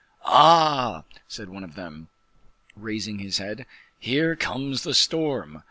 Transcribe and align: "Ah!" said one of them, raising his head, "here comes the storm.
"Ah!" 0.25 1.03
said 1.27 1.47
one 1.49 1.63
of 1.63 1.75
them, 1.75 2.07
raising 2.75 3.19
his 3.19 3.37
head, 3.37 3.67
"here 3.99 4.35
comes 4.35 4.81
the 4.81 4.95
storm. 4.95 5.59